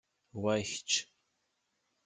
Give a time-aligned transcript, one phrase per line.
[0.41, 0.91] Wa i kečč.